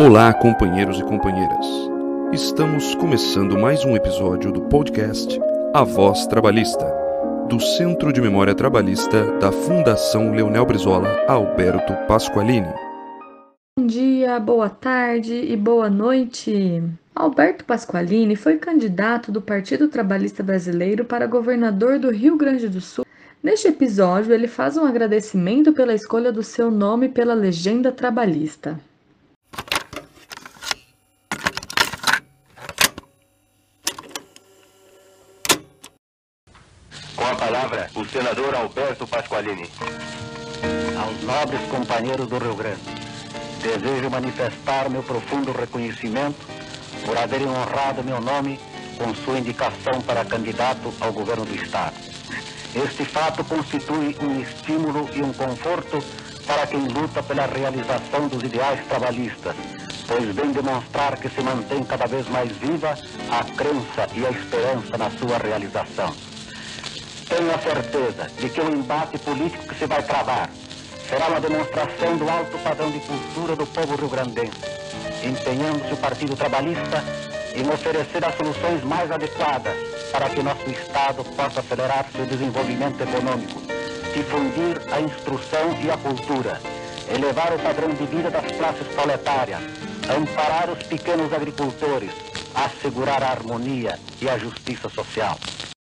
[0.00, 1.66] Olá, companheiros e companheiras.
[2.32, 5.40] Estamos começando mais um episódio do podcast
[5.74, 6.86] A Voz Trabalhista,
[7.48, 12.72] do Centro de Memória Trabalhista da Fundação Leonel Brizola Alberto Pasqualini.
[13.76, 16.80] Bom dia, boa tarde e boa noite.
[17.12, 23.04] Alberto Pasqualini foi candidato do Partido Trabalhista Brasileiro para governador do Rio Grande do Sul.
[23.42, 28.78] Neste episódio, ele faz um agradecimento pela escolha do seu nome pela legenda trabalhista.
[37.18, 39.68] Com a palavra, o senador Alberto Pasqualini.
[40.96, 42.80] Aos nobres companheiros do Rio Grande,
[43.60, 46.46] desejo manifestar meu profundo reconhecimento
[47.04, 48.60] por haverem honrado meu nome
[48.96, 51.96] com sua indicação para candidato ao governo do Estado.
[52.72, 56.00] Este fato constitui um estímulo e um conforto
[56.46, 59.56] para quem luta pela realização dos ideais trabalhistas,
[60.06, 62.96] pois vem demonstrar que se mantém cada vez mais viva
[63.28, 66.14] a crença e a esperança na sua realização.
[67.28, 70.48] Tenho a certeza de que o embate político que se vai travar
[71.08, 74.56] será uma demonstração do alto padrão de cultura do povo rio-grandense,
[75.22, 77.04] empenhando-se o Partido Trabalhista
[77.54, 79.76] em oferecer as soluções mais adequadas
[80.10, 83.60] para que nosso Estado possa acelerar seu desenvolvimento econômico,
[84.14, 86.60] difundir a instrução e a cultura,
[87.14, 89.60] elevar o padrão de vida das classes proletárias,
[90.08, 92.10] amparar os pequenos agricultores,
[92.54, 95.38] assegurar a harmonia e a justiça social.